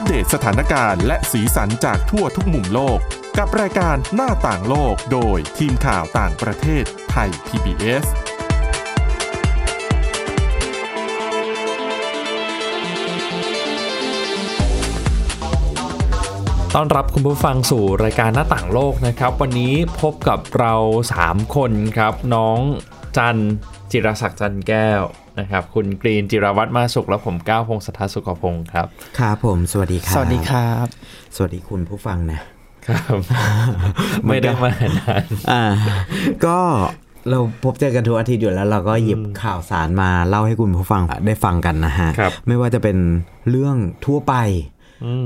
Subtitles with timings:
[0.00, 2.98] อัปเดตสถานการณ์และสีสันจากทั่วทุกมุมโลก
[3.38, 8.04] กับรายการหน้าต่างโลกโดยทีมข่าวต่างประเทศไทย PBS
[16.74, 20.74] ต้อนรับคุณผู้ฟังสู่รายการหน้าต่างโลกนะครับ วันนี้พบกับเรา
[21.16, 22.60] 3 คนครับ น้อง
[23.16, 23.36] จัน
[23.90, 25.02] จิรศักดิ์จันแก้ว
[25.38, 28.86] นะครับคุณกรีนจิรวัตรมาสุขและผมก้าวพงศธรสุขพงศ์ครับ
[29.18, 30.86] ครับผมสวัสดีครับ สวัสดีครับ
[31.36, 32.40] สวัสดีคุณผู้ฟังนะ
[32.86, 33.16] ครับ
[34.26, 35.62] ไม่ได้มานานอ่า
[36.44, 36.58] ก็
[37.28, 42.96] เราพบเจอกันทุกอาทิตย์อยู่แล้ว เราก็หยิบข่าวสารมาเล่าให้คุณผู้ฟังได้ฟังกันนะฮะครับไม่ว่าจะเป็น
[43.50, 43.76] เรื่อง
[44.06, 44.34] ทั่วไป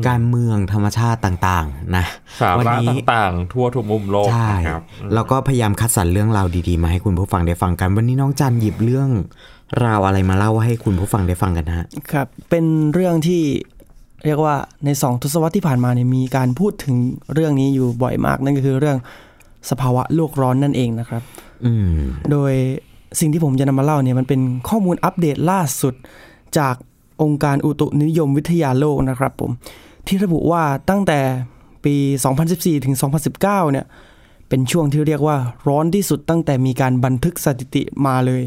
[0.09, 2.05] การเมืองธรรมชาติต่างๆ นะ
[2.41, 4.83] สาวัระนี้ต่างๆ ทั่วทุกมุมโลกใช่นะครับ
[5.15, 9.09] แล้วก็พยายามคัดสรรเรื่องราวดีๆ มาให้คุณผู้ฟังได้ฟังกัน วันนี้น้องจันหยิบเรื่อง
[9.85, 12.65] ราวอะไรมาเล่าให้คุณผู้ฟังได้ฟังกันฮะครับ เป็น
[12.95, 13.43] เรื่องที่
[14.25, 16.97] เรียกว่าในสองทศวรรษที่ผ่านมาเนี่ยมีการพูดถึง
[17.35, 18.99] เรื่องนี้อยู่บ่อยมาก นั่นก็คือเรื่อง
[19.71, 21.23] สภาวะโลกร้อนนั่นเองนะครับ
[21.65, 21.89] อืม
[22.31, 22.53] โดย
[23.21, 25.95] สิ่งที่ผมจะนำมาเล่าเนี่ยมันเป็นข้อมูลอัปเดตล่าสุด
[26.59, 26.75] จาก
[27.23, 29.51] องค์การอุตุนิยมวิทยาโลกนะครับผม
[30.07, 31.19] ที่ระบุว่าตั้งแต่
[31.85, 31.95] ปี
[32.41, 33.87] 2014 ถึง 2019 เนี่ย
[34.49, 35.37] เป็นช่วงที่เรียกว่า
[35.69, 38.43] ร้อนที่สุดตั้งแต่มีการบันทึกสถิติมาเลย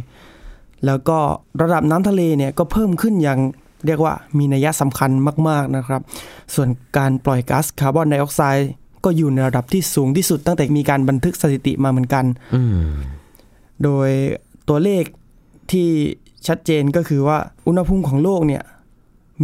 [0.85, 1.17] แล้วก็
[1.61, 3.39] ระดับน้ำทะเลเนี่ยก็เพิ่มขึ้นอย่าง
[3.85, 5.11] เรียกว่ามีนัยสำคัญ
[5.49, 6.01] มาก ๆนะครับ
[6.55, 8.69] ส่วนการปล่อยก๊าซคาร์บอนไดออกไซด์
[9.03, 12.87] ก็อยู่ในระดับที่สูงที่สุดตั้งแต่มีการบันทึกสถิติมาเหมือนกันอืม
[13.83, 14.09] โดย
[14.67, 15.03] ตัวเลข
[15.71, 15.87] ที่
[16.47, 18.63] ชัดเจนก็คือว่าอุณหภูมิของโลกเนี่ย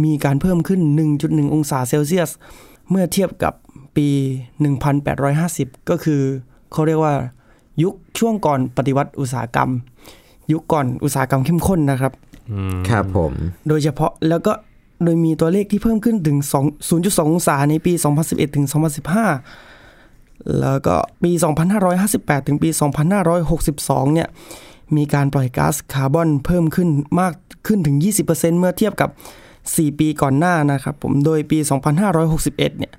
[0.04, 0.80] มีการเพิ่มขึ้น
[1.16, 2.30] 1.1 องศาเซลเซียส
[2.90, 3.54] เมื่อเทียบกับ
[3.96, 4.08] ปี
[4.78, 6.20] 1850 ก็คือ
[6.72, 7.14] เขาเรียกว่า
[7.82, 9.70] ยุคช่วงก่อนปฏิวัติอุตสาหกรรม
[10.52, 12.12] ยุคก่อนอุตสาหกรรมเข้มข้นนะครับ
[12.88, 13.32] ครับผม
[13.68, 14.52] โดยเฉพาะแล้วก็
[15.04, 17.92] โดยมีตัวเลขที่เพิ่มขึ้นถึง2 0.2 องศาในปี
[18.24, 18.66] 2011 ถึง
[19.82, 21.30] 2015 แล้วก็ปี
[21.90, 22.68] 2558 ถึงปี
[23.42, 24.28] 2562 เนี่ย
[24.96, 26.88] มีการปล่อยก๊าซคาร์บอนเพิ่มขึ้น
[27.20, 27.32] มาก
[27.66, 29.10] ขึ้นถึง 20%เมื่อเทียบกับ
[29.54, 31.58] 4 ปีก่อนหน้านะครับผม โดยปี
[32.14, 32.92] 2561 เนี่ย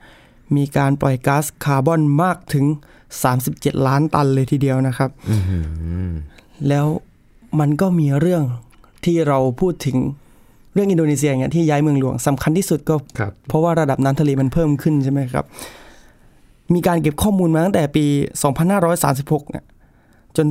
[0.55, 2.65] มีการปล่อยก๊าซคาร์บอนมากถึง
[3.25, 5.09] 37 ล้านตันเลยทีเดียวนะครับ
[6.67, 6.87] แล้ว
[7.59, 8.43] มันก็มีเรื่อง
[9.05, 9.97] ที่เราพูดถึง
[10.73, 15.45] เรื่องอินโดนีเซียเนี่ยที่ย้ายเมืองหลวงสำคัญที่สุดก็ครับเพราะว่าระดับน้ำทะเลมันเพิ่มขึ้นใช่ไหมครับ
[16.73, 18.05] มีการเก็บข้อมูลมาตั้งแต่ปี
[18.73, 19.63] 2536 เนี่ย
[20.37, 20.47] จน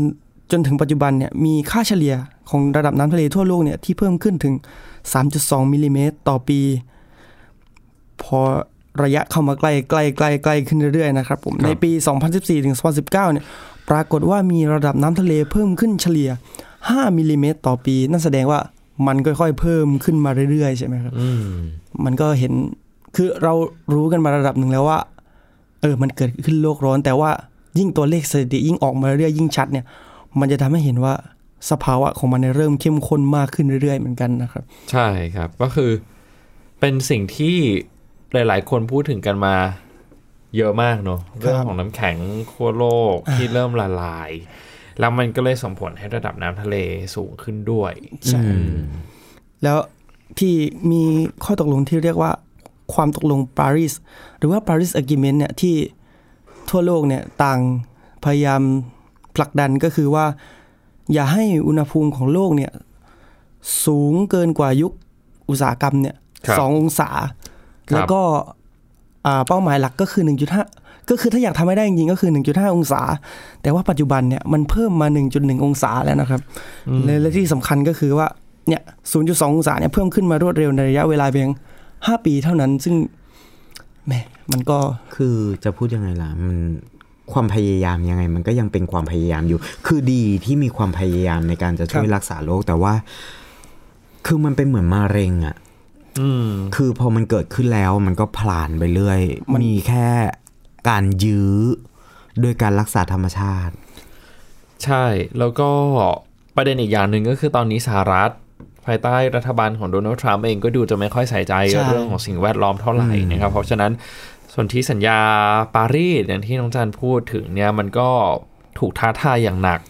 [0.51, 2.15] จนถึงปัจจุบันเนี่ยมีค่าเฉลี่ย
[2.51, 4.55] ของระดับน้ำทะเลทั่วโลกเนี่ยที่เพิ่มขึ้นถึง
[5.13, 6.61] 3.2 มิลลิเมตรต่อปี
[8.23, 8.39] พอ
[9.03, 11.91] ระยะเข้ามาใกล้ใกล้ใกล้ใกล้ขึ้นเรื่อยๆนะครับผมในปี
[12.29, 13.45] 2014ถึง2019 เนี่ย
[13.91, 16.31] ปรากฏว่ามีระดับน้ำทะเลเพิ่มขึ้นเฉลี่ย
[16.93, 18.61] 5มิลลิเมตรต่อปี นั่นแสดงว่า
[19.07, 21.43] มันค่อยๆเพิ่มขึ้นมาเรื่อยๆ ใช่ไหมครับอืม
[22.05, 22.53] มันก็เห็น
[23.17, 23.53] คือเรา
[23.95, 24.99] รู้กันมาระดับหนึ่งแล้วว่า
[25.81, 27.31] เออมันเกิดขึ้นโลกร้อน แต่ว่า
[27.79, 29.85] ยิ่งตัวเลขสถิติยิ่งออกมาเรื่อยๆยิ่งชัดเนี่ย
[30.41, 31.15] มันจะทำให้เห็นว่า
[31.71, 35.91] สภาวะของมันเนี่ยเริ่มเข้มข้นมากขึ้นเรื่อยๆเหมือนกันนะครับ ใช่ครับก็คือ
[36.81, 37.57] เป็นสิ่งที่
[38.33, 39.55] หลาย ๆ คนพูดถึงกันมา
[40.57, 42.17] เยอะมากเนอะเรื่องของน้ำแข็ง
[42.51, 44.31] ขั้วโลกที่เริ่มละลาย
[45.01, 46.77] แล้วมันก็เลยส่งผลให้ระดับน้ำทะเล
[47.15, 47.93] สูงขึ้นด้วย
[48.27, 48.43] ใช่
[49.63, 49.79] แล้ว
[50.39, 50.55] ที่
[50.91, 51.03] มี
[51.45, 52.33] ข้อตกลงที่เรียกว่า
[52.95, 53.93] ความตกลงปารีส
[54.39, 55.75] หรือว่า Paris Agreement เนี่ยที่
[56.71, 57.61] ทั่วโลกเนี่ยต่าง
[58.25, 58.63] พยายาม
[59.37, 60.27] ผลักดันก็คือว่า
[61.13, 62.73] อย่าให้อุณหภูมิของโลกเนี่ย
[63.85, 64.93] สูงเกินกว่ายุค
[65.49, 66.17] อุตสาหกรรมเนี่ย
[66.47, 68.21] ครับสององศาครับแล้วก็
[69.27, 73.03] อ่าเป้าหมายหลักก็คือ1.5 ก็คือถ้าอยากทำให้ได้จริงๆก็คือ 1.5 องศา
[73.63, 75.07] แต่ว่าปัจจุบันเนี่ยมันเพิ่มมา
[75.37, 76.41] 1.1 องศาแล้วนะครับ
[77.05, 78.27] และและที่สำคัญก็คือว่า
[78.69, 78.83] เนี่ย
[79.19, 81.49] 0.2 องศาเนี่ยเพิ่มขึ้นมารวดเร็วในระยะเวลาเพียง
[81.89, 82.95] 5 ปีเท่านั้น ซึ่ง
[84.07, 84.13] แหม
[84.53, 84.79] มันก็
[85.15, 85.35] คือ
[85.65, 86.59] จะพูดยังไงล่ะมัน
[87.33, 92.93] ความพยายามยังไง มันก็ยังเป็นความพยายามอยู่ คือดีที่มีความพยายามในการจะช่วยครับรักษาโรคแต่ว่า
[94.27, 95.57] คือมันเป็นเหมือนมะเร็งอะ่ะ
[96.21, 99.21] อืมคือพอมันเกิดขึ้นแล้วมันก็ผลานไปเรื่อย
[99.63, 100.07] มีแค่
[100.89, 101.55] การยื้อ
[102.41, 103.75] โดยการรักษาธรรมชาติ
[104.85, 105.05] ใช่
[105.39, 105.71] แล้วก็
[106.57, 108.31] ประเด็นอีกอย่างหนึ่งก็คือตอนนี้สหรัฐ
[108.87, 113.93] ภายใต้รัฐบาลของโดนัลด์ทรัมป์เองก็ดูจะไม่ค่อยใส่ใจใช่ เรื่องของสิ่งแวดล้อมเท่าไหร่นะครับ เพราะฉะนั้น
[114.55, 115.21] ส่วนที่สัญญา
[115.75, 118.11] ปารีสอย่างที่น้องจันพูดถึงเนี่ยมันก็
[118.79, 119.81] ถูกท้าทายอย่างหนัก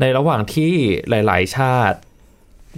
[0.00, 0.74] ในระหว่างที่
[1.08, 1.98] หลาย ๆ ชาติ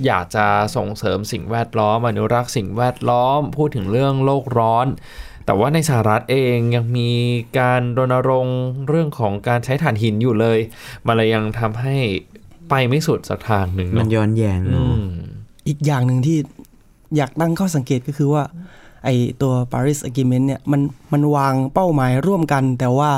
[0.06, 0.46] อยากจะ
[0.76, 4.86] ส่งเสริมสิ่งแวดล้อมอนุรักษ์สิ่งแวดล้อม พูดถึงเรื่องโลกร้อน
[5.46, 7.10] แต่ว่าในสหรัฐเองยังมี
[7.58, 10.58] การรณรงค์เรื่องของการใช้ถ่านหินอยู่เลย
[11.06, 11.96] มันเลยยังทำให้
[12.70, 15.04] ไปไม่สุดสักทางหนึ่งมันเนาะย้อนแย้งอืเนาะม
[15.68, 16.38] อีกอย่างหนึ่งที่
[17.16, 18.42] อยากตั้งข้อสังเกตก็คือว่า
[19.04, 19.08] ไอ
[19.42, 20.80] ตัว Paris Agreement เนี่ยมัน
[21.12, 23.10] มันวางเป้าหมายร่วมกัน แต่ว่า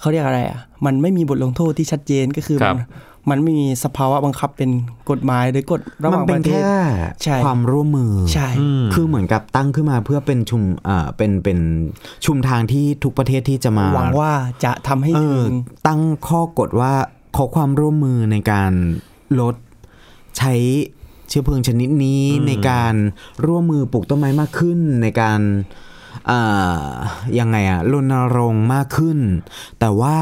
[0.00, 2.80] เขาเรียกอะไรอะ มันไม่มีบทลงโทษที่ชัดเจนก็คือครัมับน
[3.28, 4.70] มันไม่มีสภาวะบังคับเป็น
[5.10, 6.78] กฎหมายหรือกฎระหมัว่างเป็ปนระเทศแค่
[7.22, 8.48] ใช่ความร่วมมือใช่
[8.94, 11.58] คือเหมือนกับตั้งขึ้นมาเพื่อเป็นชุมอ่าเป็นเป็น
[12.24, 14.32] ชุมทางที่ทุกประเทศที่จะมาหวังว่า
[14.64, 15.52] จะทำให้เอถึอง
[15.86, 16.92] ตั้งข้อกฎว่า
[17.36, 18.72] ขอความร่วมมือในการ
[19.40, 19.54] ลด
[20.38, 20.54] ใช้
[21.28, 22.94] เชื้อเพลิงชนิดนี้ในการ
[23.46, 25.40] ร่วมมือปลูกต้นไม้มากขึ้นในการ
[26.30, 26.88] อ่า
[27.38, 29.18] ยังไงอะรณรงค์มากขึ้น
[29.80, 30.16] แต่ว่า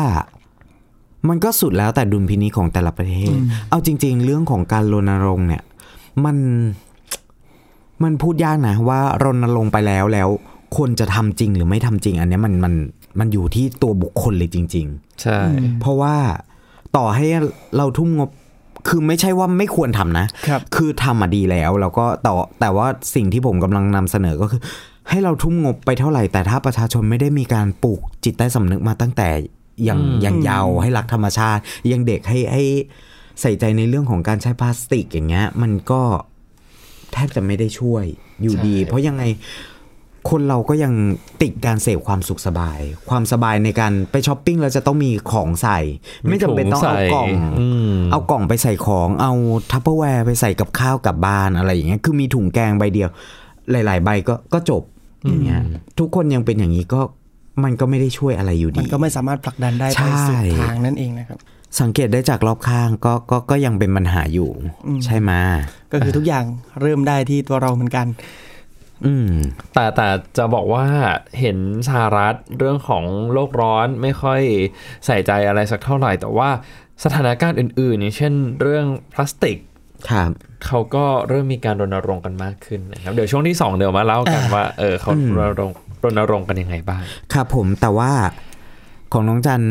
[1.28, 3.36] มันก็สุดแล้วแต่ดุลพินิจของแต่ละประเทศ
[3.70, 5.62] เอาจริง ๆ เรื่องของการรณรงค์เนี่ย
[6.24, 6.36] มัน
[8.02, 10.28] มันพูดยากนะว่ารณรงค์ไปแล้วแล้ว
[10.76, 12.74] คนจะทำจริงหรือไม่ทำจริง อันเนี้ยมันมัน
[13.18, 14.86] มันอยู่ที่ตัวบุคคลเลยจริง
[15.22, 16.14] ใช่ๆเพราะว่า
[16.96, 17.26] ต่อให้
[17.76, 18.30] เราทุ่มงบ
[18.88, 24.60] คือไม่ใช่ว่าไม่ควรทำนะครับ คือทำมาดีแล้ว แล้วก็แต่แต่ว่าสิ่งที่ผมกำลังนำเสนอก็คือ
[25.10, 29.28] ให้เราทุ่มงบไปเท่าไหร่แต่ถ้าประชาชนไม่ได้มีการปลูกจิตใต้สำนึกมาตั้งแต่
[29.88, 32.64] ยังยังเยาวให้รักธรรมชาติ ยังเด็กให้ให้
[33.40, 36.02] ใส่ใจในเรื่องของการใช้พลาสติกอย่างเงี้ย มันก็
[37.12, 38.04] แทบจะไม่ได้ช่วย
[38.42, 39.24] อยู่ดี เพราะยังไง
[40.30, 40.92] คนเราก็ยัง
[41.42, 42.78] ติดการเสพความสุขสบาย
[43.10, 45.78] ความสบายในการไปช้อปปิ้งแล้วจะต้องมีของใส่
[46.28, 47.28] ไม่จำเป็นต้องเอากล่อง
[47.60, 49.32] อืมเอากล่องไปใส่ของเอา
[49.70, 53.08] ทัพเปอร์แวร์ไปใส่กับข้าวกลับบ้านอะไรอย่างเงี้ยคือมีถุงแกงใบเดียว
[53.70, 54.82] หลาย ๆ ใบก็ก็จบ
[55.24, 55.62] อย่างเงี้ย
[55.98, 57.00] ทุกคนยังเป็นอย่างนี้ก็
[57.64, 61.38] มันก็ไม่ได้ช่วยอะไรอยู่มัดีนก็ไม่สามารถผลักดันได้ใช่ไปสุดทางนั่นเองนะครับ
[61.80, 64.50] สังเกตได้จากรอบข้างก็ก็ก็ยังเป็นปัญหาอยู่
[65.04, 65.30] ใช่ไหม
[65.92, 66.44] ก็คือทุกอย่าง
[66.80, 68.06] เริ่มได้ที่ตัวเราเหมือนกัน
[69.06, 69.30] อืม
[69.74, 70.86] แต่แต่จะบอกว่า
[71.40, 71.58] เห็น
[71.88, 74.40] สหรัฐเรื่องของโลกร้อนไม่ค่อย
[75.06, 76.50] ใส่ใจอะไรสักเท่าไหร่ แต่ว่า
[77.04, 79.58] สถานการณ์อื่นๆอย่างเช่น เรื่องพลาสติก
[80.10, 80.30] ครับ
[80.66, 87.02] เขาก็เริ่มมีการรณรงค์กันมากขึ้นนะครับ เดี๋ยวช่วงที่สองเดี๋ยวมาเล่ากันว่าเออเขารณรงค์ รณรงค์กันยังไงบ้าง
[87.32, 88.12] ครับผมแต่ว่า
[89.12, 89.64] ของน้องจัน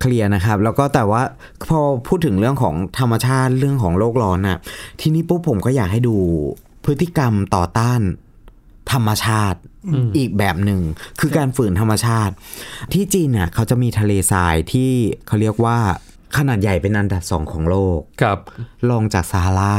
[0.00, 1.22] เคลียร์นะครับ แล้วก็แต่ว่า
[1.68, 4.58] พอพูดถึงเรื่องของธรรมชาติเรื่องของโลกร้อนน่ะ
[5.00, 6.16] ทีนี้ปุ๊บผมก็อยากให้ดู
[6.84, 8.00] พฤติกรรมต่อต้าน
[8.92, 9.58] ธรรมชาติ
[10.16, 10.80] อีกแบบหนึ่ง
[11.20, 12.34] คือการฝืนธรรมชาติ
[12.92, 14.90] ที่จีนเนี่ยเขาจะมีทะเลทรายที่
[15.26, 15.78] เขาเรียกว่า
[16.36, 18.38] ขนาดใหญ่เป็นอันดับสองของโลกกับ
[18.90, 19.76] รองจากซาฮารา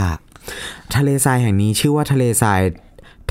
[0.95, 2.61] ทะเลทรายแห่งนี้ชื่อว่าทะเลทราย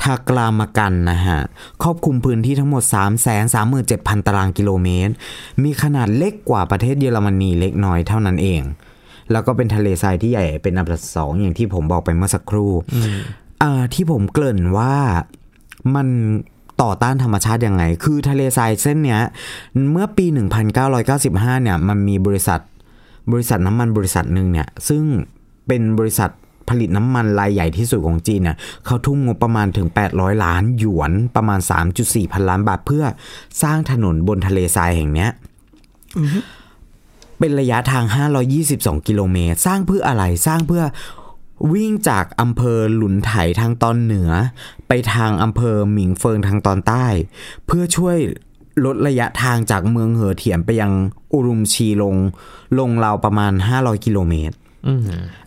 [0.01, 1.39] ทากรามากันนะฮะ
[1.83, 5.13] ครอบคลุมพื้นที่ทั้งหมด 3 3 7 0 0 0 ตารางกิโลเมตร
[5.63, 8.61] มีขนาดเล็กกว่าประเทศเยอรมนีเล็กน้อยเท่านั้นเอง
[9.31, 12.71] แล้วก็เป็นทะเลทรายที่ใหญ่เป็นอันดับสองอย่างที่ผมบอกไปเมื่อสักครู่
[13.63, 14.95] อ่าที่ผมเกริ่นว่า
[15.95, 16.07] มัน
[16.81, 19.21] ต่อต้านธรรมชาติยังไง คือทะเลทรายเส้นเนี้ย
[19.91, 20.25] เมื่อปี
[20.93, 22.59] 1995 เนี่ย มันมีบริษัท
[23.31, 25.03] บริษัทน้ำมันบริษัทหนึ่งเนี่ย ซึ่ง
[25.67, 26.29] เป็นบริษัท
[26.69, 31.59] ผลิตน้ำมันรายใหญ่ที่สุดของจีนเนี่ยเขาทุ่มงบประมาณถึง 800 ล้านหยวนประมาณ
[31.95, 33.03] 3.4 พันล้านบาทเพื่อ
[33.61, 35.29] สร้างถนนบนทะเลทรายแห่งเนี้ย
[37.39, 38.05] เป็นระยะทาง
[38.55, 40.83] 522 กิโลเมตร สร้างเพื่ออะไรสร้างเพื่อ
[41.73, 44.31] วิ่งจากอำเภอหลุนไถทางตอนเหนือ
[44.87, 47.05] ไปทางอำเภอหมิงเฟิงทางตอนใต้
[47.67, 48.17] เพื่อช่วย
[48.85, 50.91] ลดระยะทางจากเมืองเหอเถียนไปยัง
[51.33, 52.15] อุรุมชีลง
[52.79, 54.55] ลงราวประมาณ 500 กิโลเมตร
[54.87, 54.99] อืม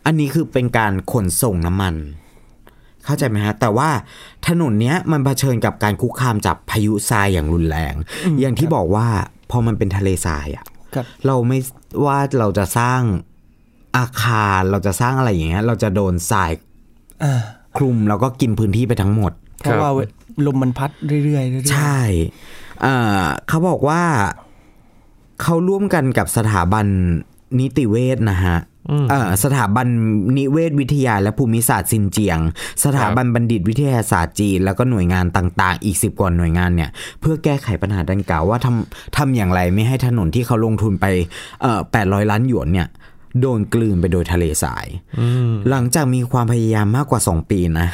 [0.07, 1.95] อันนี้คือเป็นการขนส่งน้ำมัน
[3.05, 3.91] เข้าใจไหมฮะ แต่ว่า
[4.47, 7.95] ถนนเนี้ยมันเผชิญกับการคุกคามจากพายุทรายอย่างรุนแรง
[8.41, 9.07] อย่างที่บอกว่า
[9.51, 10.65] พอมันเป็นทะเลทรายอะ
[10.95, 11.59] ครับเราไม่
[12.05, 13.01] ว่าเราจะสร้าง
[13.97, 16.51] อาคารเราจะสร้างอะไรอย่างเงี้ย เราจะโดนทราย
[17.23, 17.41] อ่า
[17.77, 19.91] คลุมแล้วก็กินพื้นที่ไปทั้งหมด เพราะว่า
[20.47, 22.01] ลมมันพัดเรื่อยๆเรื่อยๆใช่
[22.83, 24.03] เอ่อเขาบอกว่า
[25.43, 26.87] เขาร่วมกันกับสถาบัน
[27.59, 28.68] นิติเวชนะฮะเอ่อ
[29.45, 29.87] สถาบัน
[30.39, 32.39] นิเวศวิทยาและภูมิศาสตร์ซินเจียง
[32.85, 36.91] สถาบันบัณฑิตวิทยาศาสตร์จีน แล้วก็หน่วยงานต่าง ๆ อีกสิบกว่าหน่วยงานเนี่ย
[37.21, 41.07] เพื่อแก้ไขปัญหาดังกล่าวว่าทำทำอย่างไรไม่ให้ถนนที่เขาลงทุนไป
[41.63, 42.89] เอ่อแปดร้อยล้านหยวนเนี่ย
[43.41, 44.87] โดนกลืนไปโดยทะเลทราย
[45.69, 47.89] หลังจากมีความพยายามมากกว่า2ปีนะ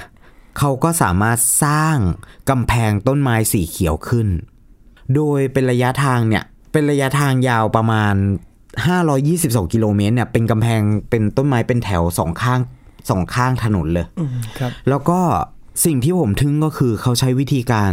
[0.58, 1.96] เขาก็สามารถสร้าง
[2.50, 4.28] กำแพงต้นไม้สีเขียวขึ้น
[5.14, 8.14] โดยเป็นระยะทางเนี่ย เป็นระยะทางยาวประมาณ
[8.82, 12.60] 522 กิโลเมตรเนี่ยเป็นกำแพงเป็นต้นไม้เป็นแถวสองข้าง
[13.10, 15.20] สองข้างถนนเลยอืมครับ แล้วก็
[15.84, 17.92] สิ่งที่ผมทึ่งก็คือเขาใช้วิธีการ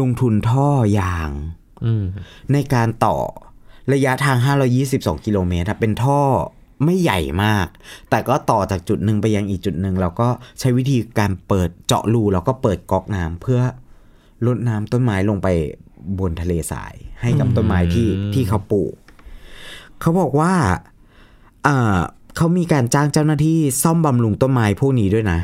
[0.00, 0.68] ลงทุนท่อ
[0.98, 1.30] ยาง
[1.84, 2.04] อืม
[2.52, 3.16] ในการต่อ
[3.92, 4.36] ระยะทาง
[4.82, 6.20] 522 กิโลเมตรอะเป็นท่อ
[6.84, 7.66] ไม่ใหญ่มาก
[8.10, 10.28] แต่ก็ต่อจากจุดหนึ่งไปยังอีกจุดหนึ่งแล้วก็
[10.60, 13.60] ใช้วิธีการเปิดเจาะรูแล้วก็เปิดก๊อกน้ำเพื่อ
[14.46, 15.48] ลดน้ำต้นไม้ลงไป
[16.18, 18.94] บนทะเลทราย ให้กับต้นไม้ที่ที่เขาปลูก
[20.00, 20.52] เขาบอกว่า
[21.66, 21.98] อ่า
[22.36, 25.38] เขามีการจ้างเจ้าหน้าที่ซ่อมบำรุงต้นไม้พวกนี้ด้วยนะ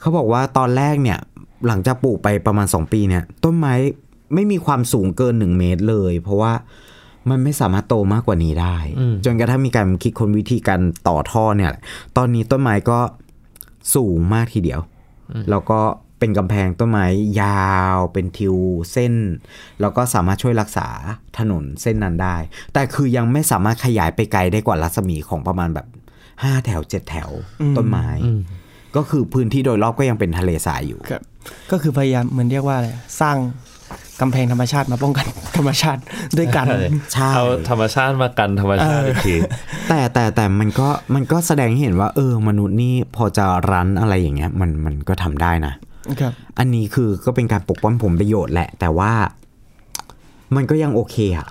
[0.00, 1.18] เขาบอกว่าตอนแรกเนี่ย
[1.66, 3.74] หลังจากปลูกไปประมาณ 2 ปีเนี่ย ต้นไม้
[4.34, 6.52] ไม่มีความสูงเกิน 1 เมตรเลย เพราะว่า
[7.30, 8.76] มันไม่สามารถโตมากกว่านี้ได้
[9.24, 11.82] จนกระทั่งมีการคิดค้นวิธีการต่อท่อเนี่ยแหละ
[12.16, 12.98] ตอนนี้ต้นไม้ก็
[13.94, 14.80] สูงมากทีเดียว
[15.50, 15.80] แล้วก็
[16.18, 17.06] เป็นกำแพงต้นไม้
[17.42, 18.56] ยาวเป็นทิว
[18.92, 19.14] เส้น
[19.80, 20.88] แล้วก็สามารถช่วยรักษา
[21.38, 22.36] ถนนเส้นนั้นได้
[22.72, 25.86] แต่คือยังไม่สามารถขยายไปไกลได้กว่ารัศมีของประมาณแบบ
[26.42, 27.30] ห้าแถวเจ็ดแถว
[27.76, 28.08] ต้นไม้
[28.96, 31.22] ก็คือพื้นที่โดยรอบก็ยังเป็นทะเลทรายอยู่ครับ
[31.70, 32.88] ก็คือพยายามเหมือนเรียกว่าอะไร
[33.20, 33.36] สร้าง
[34.20, 36.00] กำแพงธรรมชาติมาป้องกันธรรมชาติ
[36.38, 36.78] ด้วยกันใช่
[37.12, 39.34] ใช่เอาธรรมชาติมากันธรรมชาติอีกที
[39.88, 45.97] แต่แต่แต่มันก็มันก็แสดงให้เห็นว่า เออมนุษย์นี่พอจะรันอะไรอย่างเงี้ย มันมันก็ทำได้นะครับ
[46.58, 49.12] อันนี้คือก็เป็นการปกป้องผลประโยชน์แหละ แต่ว่า
[50.56, 51.48] มันก็ยังโอเคอะ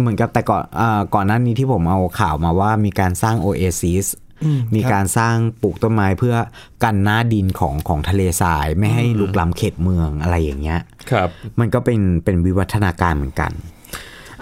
[0.00, 4.06] เหมือนกับแต่ก่อนเอ่อก่อนหน้านี้ที่ผมเอาข่าวมาว่ามีการสร้างโอเอซิส
[4.44, 6.36] อืมมีครับการสร้างปลูกต้นไม้เพื่อ
[6.84, 11.28] กันหน้าดินของของทะเลทราย ไม่ให้ลุกล้ำเขตเมืองอะไรอย่างเงี้ย ครับ
[11.60, 13.52] มันก็เป็นเป็นวิวัฒนาการเหมือนกัน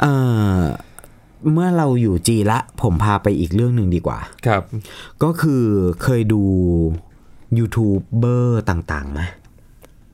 [0.00, 0.12] เอ่
[0.56, 0.58] อ
[1.52, 4.62] เมื่อเราอยู่จีนละ ผมพาไปอีกเรื่องหนึ่งดีกว่า ครับ
[5.22, 5.64] ก็คือ
[6.02, 6.42] เคยดู
[7.58, 9.20] ยูทูบเบอร์ต่างๆไหม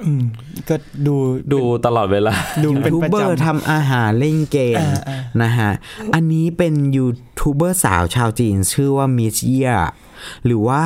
[0.04, 0.24] อืม
[0.68, 0.76] ก็
[1.06, 1.14] ดู
[1.52, 5.70] ดูตลอดเวลาดูยูเป็นทูบประเบอร์จำทำอาหารเล่นเกมอ่าอ่านะฮะ
[6.14, 7.06] อันนี้เป็นยู
[7.40, 9.72] ทูบเบอร์สาวชาวจีน ชื่อว่ามิสเยีย
[10.44, 10.82] หรือว่า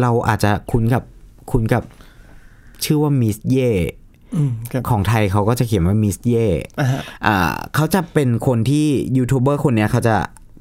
[0.00, 1.02] เราอาจจะคุ้นกับ
[1.50, 1.82] คุ้นกับ
[2.84, 3.70] ชื่อว่ามิสเย่
[4.36, 6.46] อืมครับของไทยเขาก็จะเขียนว่ามิสเย่
[6.80, 7.36] อ่าฮะอ่า
[7.74, 8.86] เขาจะเป็นคนที่
[9.16, 10.16] ยูทูบเบอร์คนเนี้ยเขาจะ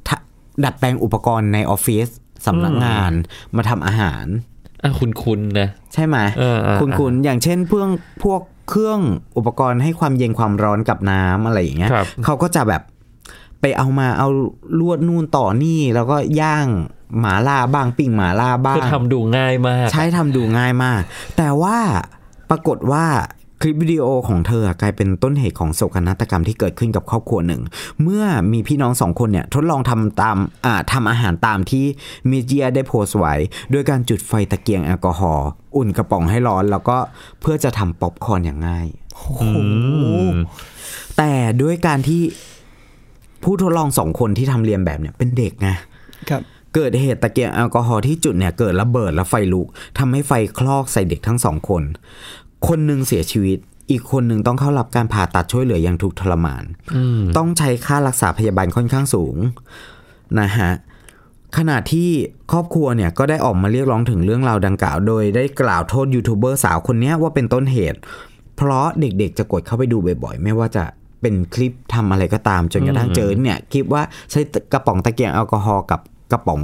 [0.08, 0.18] ทะ
[0.64, 2.08] ดัดแปลงอุปกรณ์ในออฟฟิศ
[2.46, 3.12] สำนักงาน
[3.56, 4.55] มาทำอาหารอะ
[5.00, 7.90] คุณคุณนะใช่ไหมเออเออคุณคุณอย่างเช่นเพื่อง
[8.24, 9.00] พวกเครื่อง
[9.38, 12.82] อุปกรณ์ให้ความเย็นความร้อนกับน้ำอะไรอย่างเงี้ยครับเขาก็จะแบบ
[13.62, 14.28] ไปเอามาเอา
[14.80, 16.68] ลวดนู่นต่อนี่แล้วก็ย่าง
[17.20, 21.02] หมาล่าบ้างปิ้งหมาล่าบ้างคือทำดูง่ายมาก ใช้ทำดูง่ายมาก
[21.38, 21.78] แต่ว่า
[22.50, 23.06] ปรากฏว่า
[23.62, 27.62] คลิปวิดีโอของเธอกลายเป็นต้นเหตุของโศกนาฏกรรมที่เกิดขึ้นกับครอบครัวหนึ่ง
[28.02, 31.86] เมื่อมีพี่น้องสองคนเนี่ยทดลองทำตามอ่าทำอาหารตามที่
[32.30, 33.34] มิเจียได้โพสต์ไว้
[33.72, 36.98] โดยการจุดไฟตะเกียงแอลกอฮอล์อุ่นกระป๋องให้ร้อน แล้วก็
[37.42, 38.88] เพื่อจะทำป๊อปคอร์นอย่างง่าย
[39.42, 39.50] อื
[40.32, 40.36] ม
[41.18, 41.32] แต่
[41.62, 42.22] ด้วยการที่
[43.44, 45.70] ผู้ทดลองสองคนที่ทำเรียนแบบเนี่ยเป็นเด็กไง
[46.30, 46.42] ครับ
[46.76, 51.84] เกิดเหตุตะเกียงแอลกอฮอล์ที่จุดเนี่ยเกิดระเบิดและไฟลุกทำให้ไฟคลอกใส่เด็กทั้งสองคน
[52.68, 53.58] คนหนึ่งเสียชีวิต
[53.92, 56.64] อีกคนหนึ่งต้องเข้ารับการผ่าตัดช่วยเหลืออย่างทุกข์ทรมาน
[57.38, 59.36] ต้องใช้ค่ารักษาพยาบาลค่อนข้างสูง
[60.40, 60.72] นะฮะ
[61.58, 62.10] ขณะที่
[62.52, 68.00] ครอบครัวเนี่ยก็ได้ออกมาเรียกร้องถึงเรื่องราวดังกล่าว โดยได้กล่าวโทษยูทูบเบอร์สาวคนเนี้ยว่าเป็นต้นเหตุ
[68.58, 70.84] เพราะเด็กๆจะกดเข้าไปดูบ่อยๆ ไม่ว่าจะ
[71.22, 74.40] เป็นคลิปทำอะไรก็ตามจนกระทั่งเจอเนี่ยคลิปว่าใช้
[74.74, 76.62] กระป๋องตะเกียงแอลกอฮอล์กับกระป๋อง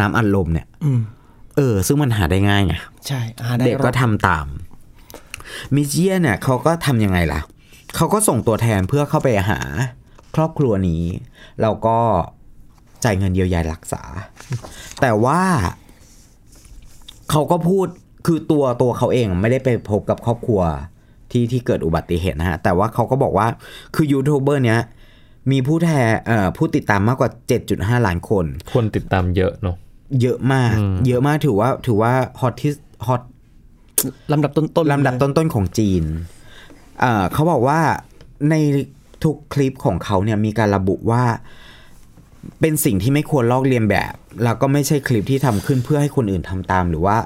[0.00, 1.00] น้ำอัดลมเนี่ยอืม
[1.56, 2.74] เออ ซึ่งมันหาได้ง่ายไง
[3.06, 4.46] ใช่หาได้เด็กก็รอบทำตาม
[5.74, 7.40] มิเจียเนี่ยเขาก็ทำยังไงล่ะ
[7.96, 9.60] เขาก็ส่งตัวแทนเพื่อเข้าไปหา
[10.34, 11.02] ครอบครัวนี้
[11.62, 11.98] แล้วก็
[13.04, 14.02] จ่ายเงินเยียวยารักษา
[15.00, 15.40] แต่ว่า
[17.30, 17.86] เขาก็พูด
[18.26, 20.60] คือตัวตัวเขาเองไม่ได้ไปพบกับครอบครัว
[21.30, 23.46] ที่ที่เกิดอุบัติเหตุนะฮะ แต่ว่าเขาก็บอกว่า
[23.94, 24.80] คือยูทูบเบอร์เนี้ย
[25.50, 27.30] มีผู้แทนเอ่อผู้ติดตามมากกว่า
[27.68, 29.76] 7.5 ล้านคน คนติดตามเยอะเนาะ
[30.22, 30.74] เยอะมาก
[31.06, 32.72] เยอะมากถือว่าถือว่าฮอตที่
[33.06, 33.22] ฮอต
[34.32, 36.04] ลำดับต้นๆลำดับต้นๆของจีน
[37.00, 37.80] เอ่อเขาบอกว่า
[38.50, 38.54] ใน
[39.24, 41.24] ทุกคลิปของเขาเนี่ยมีการระบุว่า
[42.60, 44.14] เป็นสิ่งที่ไม่ควรลอกเลียนแบบ
[44.44, 47.16] แล้วก็ไม่ใช่คลิปที่ทำขึ้นเพื่อให้คนอื่นทำตามหรือว่า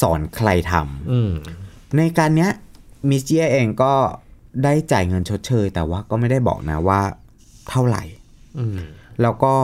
[0.00, 1.30] สอนใครทำอืม
[1.96, 2.50] ในการเนี้ย
[3.10, 3.92] มิสเจียเองก็
[4.64, 7.00] ได้จ่ายเงินชดเชย แต่ว่าก็ไม่ได้บอกนะว่า
[7.68, 8.04] เท่าไหร่
[8.58, 8.76] อืม
[9.22, 9.54] แล้วก็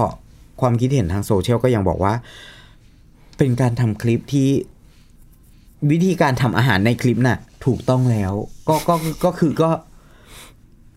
[0.60, 2.14] ความคิดเห็นทางโซเชียลก็ยังบอกว่า
[3.38, 4.48] เป็นการทำคลิปที่
[5.90, 8.32] วิธีการทำอาหารในคลิปน่ะ ถูกต้องแล้ว
[8.68, 8.94] ก็ก็
[9.24, 9.70] ก็คือก็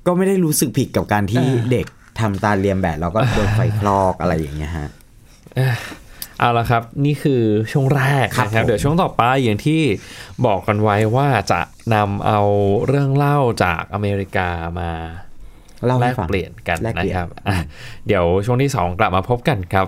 [0.07, 1.85] ก็ไม่ได้รู้สึกผิดกับการที่เด็ก
[2.19, 4.89] ทำตาเรียมแบบแล้วก็โดนไฟคลอกอะไรอย่างเงี้ยฮะ
[6.39, 9.81] เอาละครับ นี่คือช่วงแรกครับนะครับผมเดี๋ยวช่วงต่อไปอย่างที่
[10.45, 11.61] บอกกันไว้ว่าจะ
[11.95, 12.39] นำเอา
[12.87, 14.91] เรื่องเล่าจากอเมริกามา
[15.85, 17.57] เล่าแลให้กฟังเปลี่ยนกันแลกเปลี่นะยนครับอะ
[18.07, 19.87] เดี๋ยวช่วงที่ 2 กลับมาพบกันครับ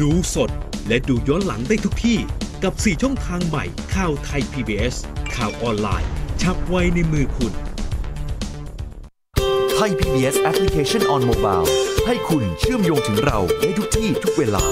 [0.00, 0.50] ดูสด
[0.88, 2.18] และดูย้อนหลังได้ทุกที่
[2.62, 4.94] กับ 4 ช่องทางใหม่ข่าวไทย PBS
[5.36, 6.08] ข่าวออนไลน์
[6.42, 7.52] ฉับไวในมือคุณ
[9.74, 11.66] ไทย PBS Application on Mobile
[12.06, 14.64] ให้คุณเชื่อมโยงถึงเราในทุกที่ทุกเวลา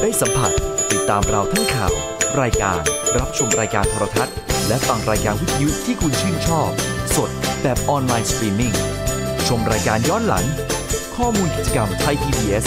[0.00, 0.52] ได้สัมผัส
[0.92, 1.92] ติดตามเราทั้งข่าว
[2.40, 2.78] รายการ
[3.18, 4.34] รับชมรายการโทรทัศน์
[4.68, 6.68] และฟังรายการวิทยุที่คุณชื่นชอบ
[7.16, 7.30] สด
[7.62, 8.74] แบบออนไลน์สตรีมมิ่ง
[9.48, 10.44] ชมรายการย้อนหลัง
[11.16, 12.66] ข้อมูลกิจกรรมไทย PBS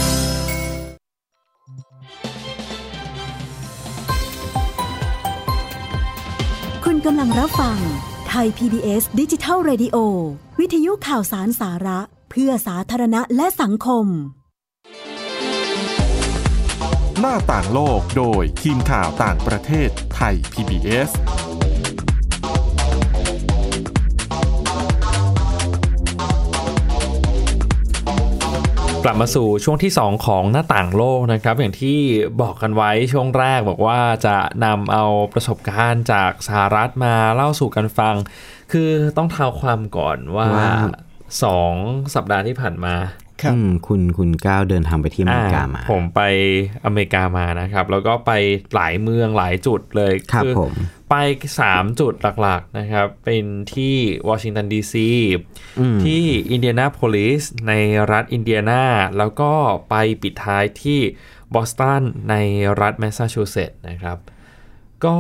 [6.86, 7.78] คุณกำลังรับฟัง
[8.28, 9.98] ไทย PBS ดิจิทัล Radio
[10.60, 14.08] วิทยุข่าวสารสาระ เพื่อสาธารณะและสังคม
[17.22, 21.10] หน้าต่างโลกโดยทีมข่าวต่างประเทศไทย PBS
[29.04, 31.98] กลับมาสู่ช่วงที่ 2 ของหน้าต่างโลกนะครับ อย่างที่
[32.42, 38.16] บอกกันไว้ช่วงแรกบอกว่าจะนำเอาประสบการณ์จากสหรัฐมาเล่าสู่กันฟัง
[38.72, 40.72] คือต้องเท้าความก่อนว่าว่า
[41.44, 41.74] สอง
[42.16, 42.96] สัปดาห์ที่ผ่านมา
[43.42, 46.22] ครับอืมคุณคุณก้าวเดินทางไปที่อเมริกามาอ่ผมไป
[46.86, 48.32] อเมริกามานะครับ แล้วก็ไป
[48.74, 50.72] หลายเมืองหลายจุดเลยครับอผม
[51.10, 51.16] ไป
[51.60, 53.96] 3จุดหลักๆนะครับ เป็นที่
[54.30, 55.10] วอชิงตันดีซี
[55.80, 57.74] อืมที่อินเดียนาโพลิสใน
[58.12, 58.84] รัฐอินเดียนา
[59.18, 59.52] แล้วก็
[59.90, 61.00] ไปปิดท้ายที่
[61.54, 62.36] บอสตันใน
[62.82, 64.18] รัฐแมสซาชูเซตส์นะครับ
[65.06, 65.18] ก็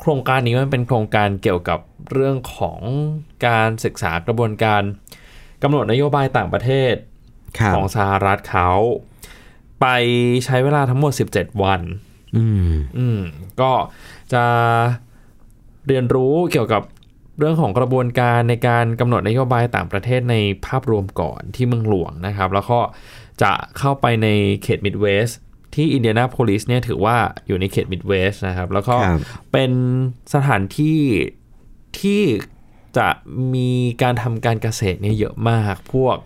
[0.00, 1.80] โครงการนี้มันเป็นโครงการเกี่ยวกับ
[2.12, 2.80] เรื่องของ
[3.46, 4.82] การศึกษากระบวนการ
[5.62, 6.94] กำหนดนโยบายต่างประเทศ
[7.58, 8.70] ครับของสหรัฐเขา
[9.80, 9.86] ไป
[10.44, 11.80] ใช้เวลาทั้งหมด 17 วัน
[12.36, 13.20] อืม อืม
[13.60, 13.72] ก็
[14.32, 14.44] จะ
[15.86, 16.82] เรียนรู้เกี่ยวกับ
[17.38, 22.80] เรื่องของกระบวนการในการกำหนดนโยบายต่างประเทศในภาพรวมก่อนที่เมืองหลวงนะครับ แล้วก็
[23.42, 24.28] จะเข้าไปใน
[24.62, 25.28] เขตมิดเวสต์
[25.74, 29.20] ที่อินเดียนาโพลิสเนี่ยถือว่าอยู่ในเขตมิดเวสต์นะครับ แล้วก็ครับ
[29.52, 29.72] เป็น
[30.34, 31.00] สถานที่
[32.00, 32.22] ที่
[32.98, 33.08] จะ
[33.54, 33.70] มี
[34.02, 36.16] การทำการเกษตรเนี่ยเยอะมาก พวก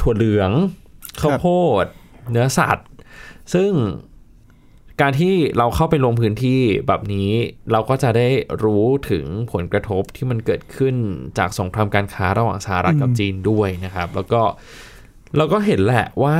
[0.00, 0.50] ถั่วเหลือง
[1.20, 1.46] ข้าวโพ
[1.82, 1.84] ด
[2.30, 2.88] เนื้อสัตว์
[3.54, 3.72] ซึ่ง
[5.00, 7.30] การที่เราเข้าไปลงพื้นที่แบบนี้
[7.72, 8.28] เราก็จะได้
[8.64, 10.94] รู้ถึงผลกระทบที่มันเกิดขึ้น
[11.38, 14.42] จากสงครามการค้าระหว่างสหรัฐกับจีนด้วยนะครับ แล้วก็
[15.36, 16.36] เราก็เห็นแหละว่า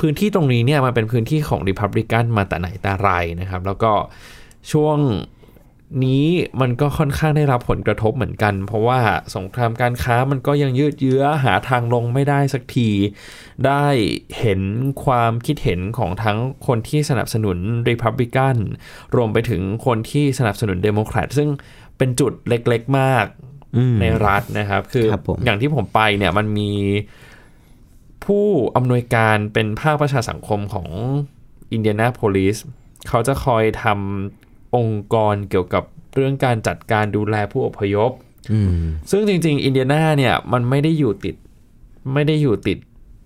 [0.00, 3.92] พื้นที่ตรงนี้เนี่ยมันเป็นพื้นที่ของริพับลิกันมาแต่ไหนแต่ไรนะครับ แล้วก็
[4.72, 4.98] ช่วง
[6.04, 6.26] นี้
[6.60, 9.00] มันก็ค่อนข้างได้รับผลกระทบเหมือนกัน เพราะว่า
[9.36, 12.90] สงครามการค้ามันก็ยังยืดเยื้อหาทางลงไม่ได้สักที
[13.66, 13.84] ได้
[14.38, 14.60] เห็น
[15.04, 18.56] ความคิดเห็นของทั้งคนที่สนับสนุน Republican
[19.14, 21.48] รวมไปถึงคนที่สนับสนุน Democrat ซึ่ง
[21.98, 23.26] เป็นจุดเล็กๆมาก
[23.76, 26.70] อืมในรัฐนะครับ คือครับผมอย่างที่ผมไปเนี่ยมันมี
[28.24, 30.88] ผู้อำนวยการเป็นภาคประชาสังคมของ
[31.72, 32.56] อินเดียนาโพลิส
[33.08, 34.41] เขาจะคอยทำ
[34.76, 38.10] องค์กรเกี่ยวกับเรื่องการจัดการดูแลผู้อพยพ
[38.52, 38.70] อืม
[39.10, 41.36] ซึ่งจริง ๆ อินเดียนาเนี่ยมันไม่ได้อยู่ติด
[42.14, 42.78] ไม่ได้อยู่ติด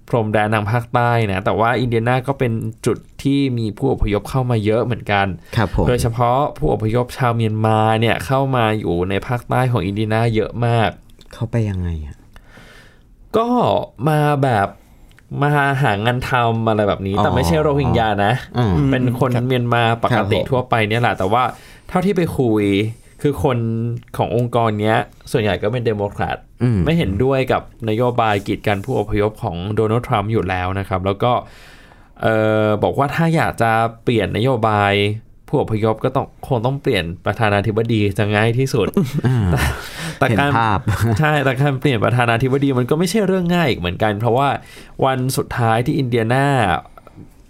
[0.08, 2.52] พรมแดนทางภาคใต้นะแต่ว่าอินเดียนาก็เป็น
[2.86, 10.90] จุดที่มีผู้อพยพเข้ามาเยอะเหมือนกันครับผมโดยเฉพาะผู้อพยพชาวเมียนมาเนี่ยเข้ามาอยู่ในภาคใต้ของอินเดียนาเยอะมาก
[11.32, 12.16] เขาไปยังไงอะ
[13.36, 13.48] ก็
[14.08, 14.68] มาแบบ
[15.40, 15.48] มา
[15.82, 21.42] หางานทำอะไรแบบนี้อ๋อแต่ไม่ใช่โรฮิงญานะอืมเป็นคนครับเมียนมาปกติครับผมทั่วไปเนี่ยแหละ แต่ว่า
[21.88, 22.64] เท่าที่ไปคุย
[23.22, 23.58] คือคน
[24.16, 24.96] ขององค์กรเนี้ย
[25.32, 31.32] ส่วนใหญ่ก็เป็นเดโมแครตอืมไม่เห็นด้วยกับนโยบายกีดกันผู้อพยพของโดนัลด์ทรัมป์อยู่แล้วนะครับ แล้วก็
[32.22, 32.26] เอ
[32.64, 33.70] อบอกว่าถ้าอยากจะ
[34.02, 34.92] เปลี่ยนนโยบาย
[35.48, 38.86] ผู้อพยพก็ต้องคงต้องเปลี่ยนประธานาธิบดีจะง่ายที่สุด
[40.18, 40.78] แต่เห็นการภาพ
[41.20, 44.48] ใช่แต่การเปลี่ยนประธานาธิบดีมันก็ไม่ใช่เรื่องง่ายอีกเหมือนกัน เพราะว่า
[45.04, 46.46] วันสุดท้ายที่อินเดียนา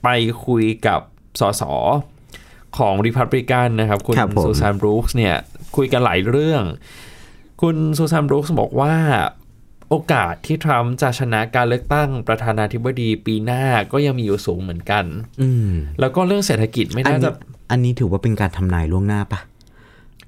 [0.04, 0.08] ไป
[0.46, 1.00] คุยกับ
[1.40, 1.62] สส
[2.78, 5.34] ของริพับริกันนะครับ คุณครับผมซูซานบรูคส์เนี่ย
[5.76, 6.62] คุยกันหลายเรื่อง
[7.62, 8.94] คุณซูซานบรูคส์บอกว่า
[9.90, 15.04] โอกาสที่ทรัมป์จะชนะการเลือกตั้งประธานาธิบดีปีหน้าก็ยังมีอยู่สูงเหมือนกัน
[15.40, 17.32] อืมแล้วก็เรื่องเศรษฐกิจไม่อันน่านี้จะ
[17.70, 19.40] อันนี้ถือว่าเป็นการทำนายล่วงหน้าปะ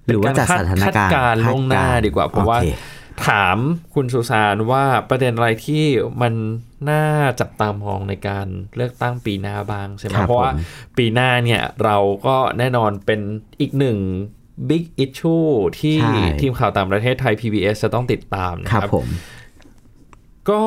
[0.07, 2.67] หรือว่าจากสถานการณ์คดการณ์ล่วงหน้าดีกว่า เพราะว่าโอค
[3.29, 3.59] ถาม
[3.95, 5.85] คุณสุสานว่าประเด็นอะไรที่
[6.23, 6.35] มัน
[6.91, 7.05] น่า
[7.41, 8.47] จับตามองในการ
[8.77, 10.59] เลือกตั้งปีหน้าบ้างใช่ไหมครับเพราะว่าผม
[10.99, 11.97] ปีหน้าเนี่ยเรา
[12.27, 13.21] ก็แน่นอนเป็น
[13.61, 13.99] อีกหนึ่ง
[14.71, 15.49] Big Issue
[15.81, 19.07] ที่ใช่ทีมข่าวต่างประเทศไทย PBS จะต้องติดตามนะคครัรับบผม
[20.51, 20.63] ก็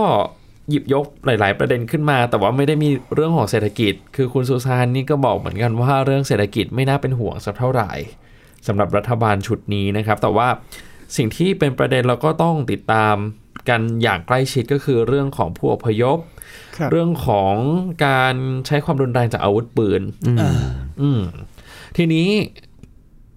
[0.70, 7.92] หยิบยกหลาย ๆ ประเด็นขึ้นมา แต่ว่าไม่ได้มีเรื่องของเศรษฐกิจ คือคุณสุสานนี่ก็บอกเหมือนกันว่าเรื่องเศรษฐกิจไม่น่าเป็นห่วงสักเท่าไหร่
[8.68, 10.48] สำหรับรัฐบาลชุดนี้นะครับ แต่ว่า
[11.18, 13.16] สิ่งที่เป็นประเด็นเราก็ต้องติดตาม
[13.70, 16.18] กันอย่างใกล้ชิดก็คือเรื่องของผู้อพยพ
[16.78, 17.54] ครับเรื่องของ
[18.06, 18.36] การ
[18.68, 20.02] ใช้ความรุนแรงจากอาวุธปืน
[21.02, 21.22] อืม
[21.98, 22.30] ทีนี้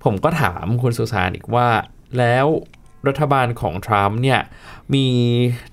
[0.05, 1.69] ผมก็ถามคุณสุสานอีกว่า
[2.19, 2.47] แล้ว
[3.09, 4.41] รัฐบาลของทรัมป์เนี่ย
[4.95, 5.07] มี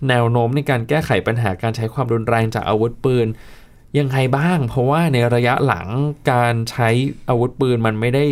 [0.10, 3.28] แนวโน้มในการแก้ไขปัญหาการใช้ความรุนแรงจากอาวุธปืน
[4.00, 5.88] ยังไงบ้าง เพราะว่าในระยะหลัง
[6.32, 6.89] การใช้
[7.30, 8.26] อาวุธปืนมันไม่ได้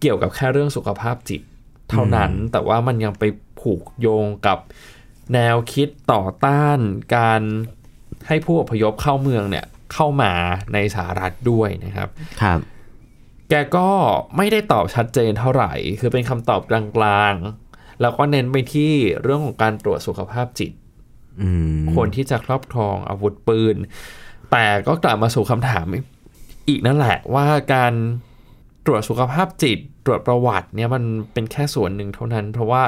[0.00, 1.42] เกี่ยวกับแค่เรื่องสุขภาพจิต
[1.90, 3.22] เท่านั้น แต่ว่ามันยังไป
[3.60, 4.58] ผูกโยงกับ
[5.34, 6.78] แนวคิดต่อต้าน
[7.16, 7.40] การ
[8.28, 10.32] ให้ผู้อพยพเข้าเมืองเนี่ยเข้ามา
[10.72, 12.08] ในสหรัฐด้วยนะครับ
[12.42, 12.58] ครับ
[13.48, 13.88] แกก็
[14.36, 16.72] ไม่ได้ตอบชัดเจนเท่าไหร่ คือเป็นคำตอบก
[17.04, 17.61] ลางๆ
[18.02, 20.72] แล้วก็เน้นไปที่เรื่องของการตรวจสุขภาพจิต
[21.40, 23.76] อืมคนที่จะครอบครองอาวุธปืน
[24.50, 25.86] แต่ก็กลับมาสู่คำถาม
[26.68, 27.92] อีกนั่นแหละว่าการ
[28.86, 32.82] ตรวจสุขภาพจิต ตรวจประวัติเนี่ยมันเป็นแค่ส่วนหนึ่งเท่านั้น เพราะว่า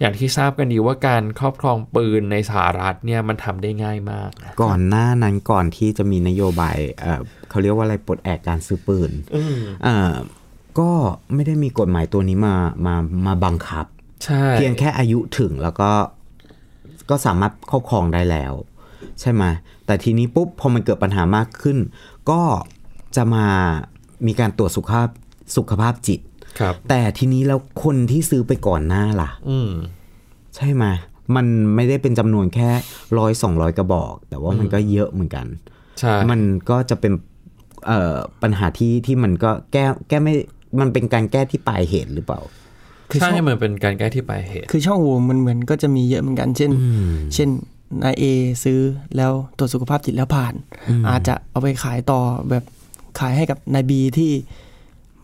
[0.00, 7.20] อย่างที่ทราบกันดีว่าการครอบครองปืนในสหรัฐเนี่ยมันทำได้ง่ายมากนะก่อนหน้านั้นก่อนที่จะมีนโยบายเอ่อ
[7.50, 9.10] เขาเรียกว่าอะไรปลดแอกการซื้อปืน
[9.84, 10.12] เอ่อ
[10.78, 10.90] ก็
[11.34, 12.54] ไม่ได้มีกฎหมายตัวนี้มา
[12.86, 12.94] มา
[13.26, 14.01] มาบังคับใช่
[14.54, 15.90] เพียงแค่อายุถึงแล้วก็
[17.10, 18.52] ก็สามารถครอบครองได้แล้ว
[19.20, 19.44] ใช่ไหม
[19.86, 21.78] แต่ทีนี้ปุ๊บพอมันเกิดปัญหามากขึ้น
[22.30, 22.40] ก็
[23.16, 23.46] จะมา
[24.26, 25.08] มีการตรวจสุขภาพ
[25.56, 26.20] สุขภาพจิต
[26.60, 29.70] ครับ แต่ทีนี้แล้วคนที่ซื้อไปก่อนหน้าล่ะ อืม
[30.56, 30.84] ใช่ไหม
[31.36, 32.70] มันไม่ได้เป็นจำนวนแค่
[33.18, 35.46] ร้อยสองร้อยกระบอก แต่ว่ามันก็เยอะเหมือนกัน
[35.98, 37.12] ใช่มันก็จะเป็น
[37.86, 40.34] เอ่อปัญหาที่ที่มันก็แก้แก้ไม่
[40.80, 42.40] มันเป็นการแก้ที่ปลายเหตุหรือเปล่า
[43.12, 46.70] คือใช่ช่องมันเป็นการแก้ที่ปลายเหตุ คือช่องโหว่มันเหมือนก็จะมีเยอะเหมือนกัน เช่น
[47.34, 47.48] เช่น
[48.02, 48.24] นายเอ
[48.64, 48.80] ซื้อ
[49.16, 50.54] แล้วตรวจสุขภาพจิตแล้วผ่าน
[51.08, 52.20] อาจจะเอาไปขายต่อ
[52.50, 52.64] แบบ
[53.20, 54.32] ขายให้กับนายบีที่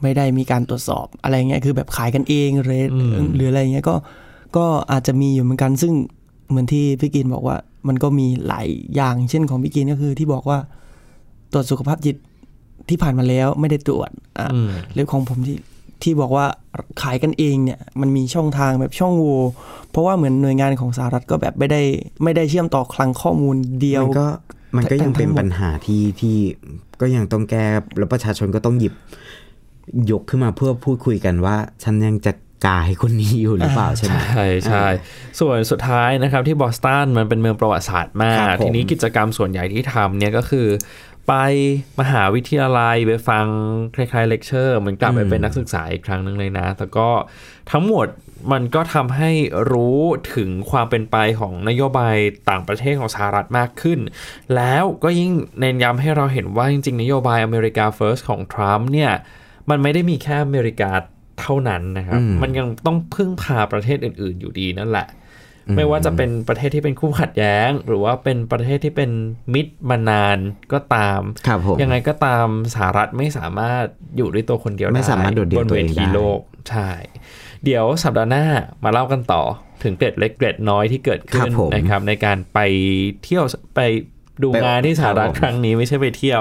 [0.02, 3.94] ไม่ได้มีการตรวจสอบอะไรเงี้ยคือแบบขายกันเองหรืออืมหรืออะไรเงี้ยก็
[4.56, 5.92] ก็อาจจะมีอยู่เหมือนกัน ซึ่ง
[6.48, 7.56] เหมือนที่พี่กินบอกว่า
[7.88, 10.58] มันก็มีหลายอย่างเช่นของพี่กินก็คือที่บอกว่า
[11.52, 12.16] ตรวจสุขภาพจิต
[12.88, 15.56] ที่ผ่านมาแล้วไม่ได้ตรวจอะอืมหรือของผมที่
[16.02, 16.46] ที่บอกว่า
[17.02, 19.38] ขายกันเองเนี่ยมันมีช่องทางแบบช่องโหว่
[19.90, 21.82] เพราะว่าเหมือนหน่วยงานของสหรัฐก็แบบไม่ได้
[22.22, 24.28] ไม่ได้เชื่อมต่อคลังข้อมูลเดียวมันก็
[24.76, 26.36] มันก็ยังเป็นทั้งหมดปัญหาที่ที่
[27.00, 27.66] ก็ยังต้องแก้
[27.98, 28.94] แล้วประชาชนก็ต้องหยิบ
[30.10, 32.32] ยกขึ้นมาเพื่อพูดคุยกันว่า ฉันยังจะ
[32.66, 34.86] กายคนนี้อยู่หรือเปล่าใช่ไหมใช่ใช่
[35.40, 40.66] ส่วนสุดท้ายนะครับที่บอสตันมันเป็นเมืองประวัติศาสตร์มาครักบผมทีนี้กิจกรรมส่วนใหญ่ที่ทำเนี่ยก็คือ
[41.28, 41.34] ไป
[42.00, 43.46] มหาวิทยาลัยไปฟัง
[43.96, 47.08] คล้ายๆเลคเชอร์เหมือนกลับไปเป็นนักศึกษาอีกครั้งหนึ่งเลยนะ แต่ก็
[47.70, 48.06] ทั้งหมด
[48.52, 49.30] มันก็ทำให้
[49.72, 50.00] รู้
[50.34, 52.16] ถึงความเป็นไปของนโยบาย
[52.50, 54.00] ต่างประเทศของสหรัฐมากขึ้น
[54.54, 59.12] แล้วก็ยิ่งเน้นย้ำให้เราเห็นว่าจริงๆ นโยบายอเมริกา First ของทรัมป์เนี่ย
[59.70, 60.90] มันไม่ได้มีแค่อเมริกา
[61.40, 65.06] เท่านั้นนะครับอืมมันยังต้องพึ่งพาประเทศอื่น ๆ อยู่ดีนั่นแหละ
[65.76, 69.10] ไม่ว่าจะเป็นประเทศที่เป็นคู่ขัดแย้ง หรือว่าเป็นประเทศที่เป็น
[69.54, 70.38] มิตรมานาน
[70.72, 73.84] ก็ตามครับผมยังไงก็ตามสหรัฐไม่สามารถ
[74.16, 76.90] อยู่ด้วยตัวคนเดียวไม่สามารถโดดเดี่ยวบนตัวเวเองทีได้โลกใช่
[77.64, 78.44] เดี๋ยวสัปดาห์หน้า
[78.84, 79.42] มาเล่ากันต่อ
[79.82, 82.58] ถึงเกร็ดเล็กเกร็ดน้อยที่เกิดขึ้นครับผมนะครับในการไป
[83.24, 83.80] เที่ยวไป
[84.42, 86.40] ดูไปงานที่สหรัฐครับผมครั้งนี้ไม่ใช่ไปเที่ยว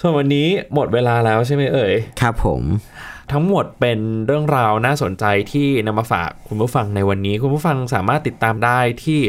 [0.00, 2.62] ส่วนวันนี้หมดเวลาแล้วใช่ไหมเอ่ย ครับผม
[3.32, 9.20] ทั้งหมดเป็นเรื่องราวน่าสนใจที่นำมาฝากคุณผู้ฟังในวันนี้ คุณผู้ฟังสามารถติดตามได้ที่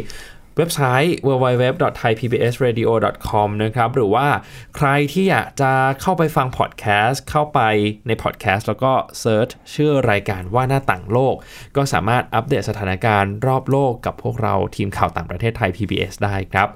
[0.57, 4.27] เว็บไซต์ www.thaipbsradio.com นะครับ หรือว่า
[4.75, 7.59] ใครที่อยากจะเข้าไปฟังพอดแคสต์ เข้าไป
[8.07, 11.35] ในพอดแคสต์แล้วก็ search ชื่อรายการว่าหน้าต่างโลก
[11.75, 16.67] ก็สามารถอัปเดตสถานการณ์รอบโลกกับพวกเราทีมข่าวต่างประเทศไทย PBS ได้ครับ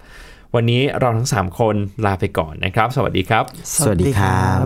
[0.55, 3.43] วันนี้เราทั้ง 3 คนลาไปก่อนนะครับ สวัสดีครับ
[3.84, 4.65] สวัสดีครับ